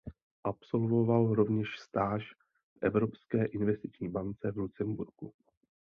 Absolvoval 0.43 1.33
rovněž 1.35 1.67
stáž 1.79 2.31
v 2.69 2.77
Evropské 2.81 3.45
investiční 3.45 4.09
bance 4.09 4.51
v 4.51 4.57
Lucemburku. 4.57 5.33